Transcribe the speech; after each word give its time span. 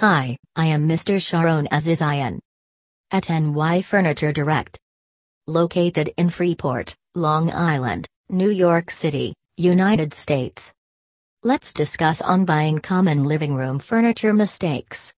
Hi, 0.00 0.36
I 0.54 0.66
am 0.66 0.88
Mr. 0.88 1.20
Sharon 1.20 1.66
Azizian. 1.72 2.38
At 3.10 3.28
NY 3.28 3.82
Furniture 3.82 4.32
Direct. 4.32 4.78
Located 5.48 6.12
in 6.16 6.30
Freeport, 6.30 6.94
Long 7.16 7.50
Island, 7.50 8.06
New 8.30 8.50
York 8.50 8.92
City, 8.92 9.34
United 9.56 10.14
States. 10.14 10.72
Let's 11.42 11.72
discuss 11.72 12.22
on 12.22 12.44
buying 12.44 12.78
common 12.78 13.24
living 13.24 13.56
room 13.56 13.80
furniture 13.80 14.32
mistakes. 14.32 15.12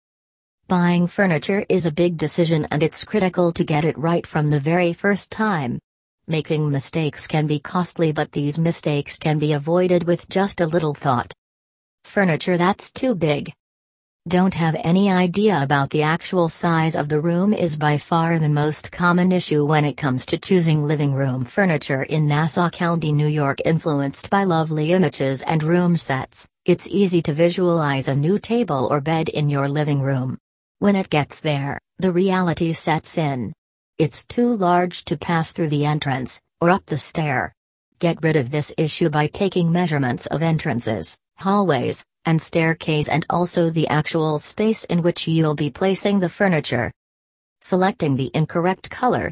Buying 0.67 1.07
furniture 1.07 1.67
is 1.69 1.85
a 1.85 1.93
big 1.93 2.17
decision 2.17 2.67
and 2.71 2.83
it's 2.83 3.05
critical 3.05 3.53
to 3.53 3.65
get 3.65 3.85
it 3.85 3.99
right 3.99 4.27
from 4.27 4.49
the 4.49 4.61
very 4.61 4.95
first 4.95 5.31
time. 5.31 5.79
Making 6.27 6.71
mistakes 6.71 7.27
can 7.27 7.47
be 7.47 7.59
costly, 7.59 8.13
but 8.13 8.33
these 8.33 8.59
mistakes 8.59 9.19
can 9.19 9.39
be 9.39 9.53
avoided 9.53 10.05
with 10.05 10.27
just 10.31 10.63
a 10.63 10.67
little 10.67 10.95
thought. 10.95 11.35
Furniture 12.05 12.57
that's 12.57 12.91
too 12.91 13.15
big, 13.15 13.53
don't 14.29 14.53
have 14.53 14.77
any 14.85 15.11
idea 15.11 15.63
about 15.63 15.89
the 15.89 16.03
actual 16.03 16.51
size 16.51 16.95
of 16.95 17.09
the 17.09 17.21
room 17.21 17.55
is 17.55 17.79
by 17.79 17.97
far 17.97 18.39
the 18.39 18.51
most 18.51 18.93
common 18.93 19.33
issue 19.33 19.65
when 19.65 19.83
it 19.83 19.97
comes 19.97 20.27
to 20.27 20.37
choosing 20.37 20.85
living 20.85 21.15
room 21.15 21.43
furniture 21.43 22.03
in 22.03 22.29
Nassau 22.29 22.69
County, 22.69 23.13
New 23.13 23.27
York. 23.27 23.61
Influenced 23.65 24.29
by 24.29 24.45
lovely 24.45 24.93
images 24.93 25.41
and 25.43 25.63
room 25.63 25.97
sets, 25.97 26.47
it's 26.67 26.87
easy 26.91 27.23
to 27.23 27.33
visualize 27.33 28.09
a 28.09 28.15
new 28.15 28.39
table 28.39 28.89
or 28.91 29.01
bed 29.01 29.31
in 29.31 29.49
your 29.49 29.69
living 29.69 30.03
room. 30.03 30.37
When 30.81 30.97
it 30.97 31.09
gets 31.09 31.41
there, 31.41 31.81
the 31.99 32.13
reality 32.13 32.75
sets 32.75 33.17
in. 33.17 33.55
It's 33.97 34.27
too 34.27 34.55
large 34.55 35.05
to 35.07 35.17
pass 35.17 35.53
through 35.53 35.71
the 35.71 35.87
entrance, 35.87 36.39
or 36.61 36.69
up 36.69 36.85
the 36.85 36.99
stair. 36.99 37.55
Get 38.01 38.23
rid 38.23 38.37
of 38.37 38.51
this 38.51 38.73
issue 38.77 39.09
by 39.09 39.29
taking 39.29 39.73
measurements 39.73 40.27
of 40.27 40.43
entrances, 40.43 41.19
hallways, 41.39 42.05
and 42.27 42.41
staircase 42.41 43.09
and 43.09 43.25
also 43.31 43.71
the 43.71 43.89
actual 43.89 44.39
space 44.39 44.85
in 44.85 45.03
which 45.03 45.27
you'll 45.27 45.55
be 45.55 45.71
placing 45.71 46.21
the 46.21 46.29
furniture. 46.29 46.91
Selecting 47.61 48.17
the 48.17 48.31
incorrect 48.35 48.91
color. 48.91 49.31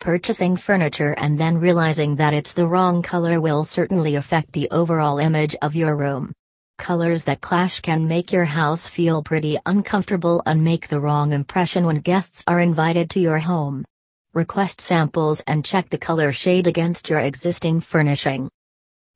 Purchasing 0.00 0.56
furniture 0.56 1.14
and 1.18 1.38
then 1.38 1.58
realizing 1.58 2.16
that 2.16 2.32
it's 2.32 2.54
the 2.54 2.66
wrong 2.66 3.02
color 3.02 3.40
will 3.40 3.64
certainly 3.64 4.14
affect 4.14 4.52
the 4.52 4.68
overall 4.70 5.18
image 5.18 5.54
of 5.60 5.76
your 5.76 5.96
room. 5.96 6.32
Colors 6.78 7.24
that 7.24 7.42
clash 7.42 7.80
can 7.80 8.08
make 8.08 8.32
your 8.32 8.46
house 8.46 8.86
feel 8.86 9.22
pretty 9.22 9.58
uncomfortable 9.66 10.42
and 10.46 10.64
make 10.64 10.88
the 10.88 11.00
wrong 11.00 11.32
impression 11.32 11.84
when 11.84 12.00
guests 12.00 12.42
are 12.46 12.60
invited 12.60 13.10
to 13.10 13.20
your 13.20 13.38
home. 13.38 13.84
Request 14.32 14.80
samples 14.80 15.42
and 15.46 15.64
check 15.64 15.90
the 15.90 15.98
color 15.98 16.32
shade 16.32 16.66
against 16.66 17.10
your 17.10 17.20
existing 17.20 17.80
furnishing. 17.80 18.48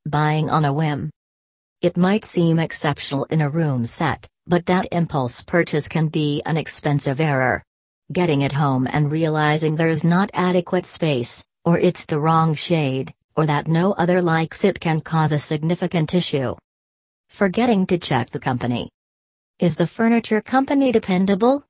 Buying 0.05 0.51
on 0.51 0.65
a 0.65 0.73
whim. 0.73 1.09
It 1.85 1.97
might 1.97 2.25
seem 2.25 2.57
exceptional 2.57 3.25
in 3.25 3.41
a 3.41 3.49
room 3.51 3.85
set, 3.85 4.27
but 4.47 4.65
that 4.65 4.87
impulse 4.91 5.43
purchase 5.43 5.87
can 5.87 6.07
be 6.07 6.41
an 6.43 6.57
expensive 6.57 7.19
error. 7.21 7.61
Getting 8.11 8.41
it 8.41 8.53
home 8.53 8.87
and 8.91 9.11
realizing 9.11 9.75
there's 9.75 10.03
not 10.03 10.31
adequate 10.33 10.87
space, 10.87 11.45
or 11.63 11.77
it's 11.77 12.07
the 12.07 12.19
wrong 12.19 12.55
shade, 12.55 13.13
or 13.35 13.45
that 13.45 13.67
no 13.67 13.91
other 13.93 14.19
likes 14.19 14.63
it 14.63 14.79
can 14.79 14.99
cause 14.99 15.31
a 15.31 15.37
significant 15.37 16.15
issue. 16.15 16.55
Forgetting 17.29 17.85
to 17.85 17.99
check 17.99 18.31
the 18.31 18.39
company. 18.39 18.89
Is 19.59 19.75
the 19.75 19.85
furniture 19.85 20.41
company 20.41 20.91
dependable? 20.91 21.65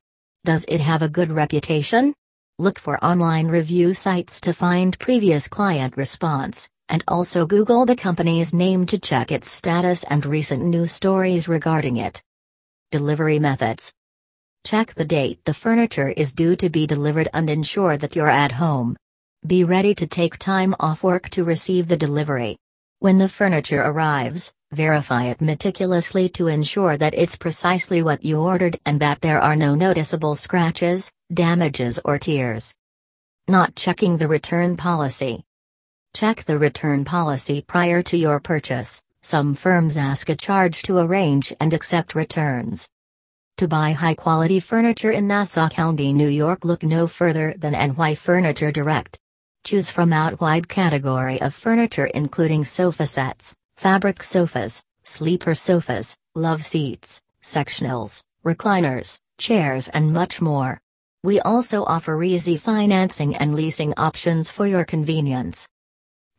Does 0.46 0.64
it 0.70 0.80
have 0.80 1.02
a 1.02 1.10
good 1.10 1.30
reputation? 1.30 2.14
Look 2.58 2.80
for 2.80 3.04
online 3.04 3.50
review 3.50 3.94
sites 3.94 4.40
to 4.40 4.54
find 4.54 4.98
previous 4.98 5.50
client 5.50 5.98
response, 5.98 6.70
and 6.90 7.04
also 7.08 7.46
Google 7.46 7.86
the 7.86 7.96
company's 7.96 8.54
name 8.54 8.86
to 8.88 8.98
check 8.98 9.32
its 9.32 9.50
status 9.50 10.04
and 10.10 10.26
recent 10.26 10.64
news 10.64 10.92
stories 10.92 11.48
regarding 11.48 11.98
it. 11.98 12.22
Delivery 12.92 13.40
methods. 13.40 13.94
Check 14.66 14.94
the 14.94 15.06
date 15.06 15.44
the 15.46 15.54
furniture 15.54 16.10
is 16.10 16.34
due 16.34 16.56
to 16.56 16.70
be 16.70 16.88
delivered 16.88 17.30
and 17.34 17.50
ensure 17.50 17.98
that 17.98 18.16
you're 18.16 18.30
at 18.30 18.54
home. 18.54 18.98
Be 19.46 19.64
ready 19.64 19.94
to 19.96 20.08
take 20.08 20.38
time 20.38 20.76
off 20.80 21.04
work 21.04 21.30
to 21.30 21.44
receive 21.44 21.88
the 21.88 21.98
delivery. 21.98 22.58
When 23.00 23.18
the 23.18 23.30
furniture 23.30 23.82
arrives, 23.82 24.52
verify 24.72 25.26
it 25.26 25.42
meticulously 25.42 26.30
to 26.30 26.48
ensure 26.48 26.98
that 26.98 27.14
it's 27.14 27.36
precisely 27.36 28.02
what 28.02 28.24
you 28.26 28.40
ordered 28.40 28.80
and 28.86 29.00
that 29.02 29.22
there 29.22 29.40
are 29.40 29.56
no 29.56 29.76
noticeable 29.76 30.34
scratches, 30.34 31.12
damages, 31.32 32.00
or 32.04 32.18
tears. 32.18 32.74
Not 33.48 33.76
checking 33.76 34.18
the 34.18 34.28
return 34.28 34.78
policy. 34.78 35.44
Check 36.16 36.46
the 36.46 36.58
return 36.58 37.04
policy 37.04 37.62
prior 37.62 38.02
to 38.04 38.16
your 38.16 38.40
purchase. 38.40 39.02
Some 39.22 39.54
firms 39.54 39.98
ask 39.98 40.30
a 40.30 40.36
charge 40.38 40.82
to 40.84 41.00
arrange 41.00 41.52
and 41.60 41.74
accept 41.74 42.16
returns. 42.16 42.88
To 43.58 43.68
buy 43.68 43.92
high 43.92 44.14
quality 44.14 44.62
furniture 44.62 45.12
in 45.12 45.28
Nassau 45.28 45.68
County, 45.68 46.14
New 46.14 46.30
York, 46.30 46.64
look 46.64 46.84
no 46.84 47.06
further 47.08 47.54
than 47.58 47.74
NY 47.74 48.16
Furniture 48.16 48.72
Direct. 48.72 49.20
Choose 49.66 49.90
from 49.90 50.14
out 50.14 50.40
wide 50.40 50.70
category 50.70 51.42
of 51.42 51.54
furniture 51.54 52.06
including 52.06 52.64
sofa 52.64 53.06
sets, 53.06 53.54
fabric 53.76 54.24
sofas, 54.24 54.86
sleeper 55.04 55.54
sofas, 55.54 56.16
love 56.34 56.64
seats, 56.64 57.22
sectionals, 57.44 58.24
recliners, 58.46 59.20
chairs 59.38 59.90
and 59.90 60.14
much 60.14 60.40
more. 60.40 60.80
We 61.26 61.42
also 61.42 61.84
offer 61.84 62.24
easy 62.24 62.56
financing 62.56 63.36
and 63.36 63.54
leasing 63.54 63.94
options 63.98 64.50
for 64.50 64.66
your 64.66 64.86
convenience. 64.86 65.68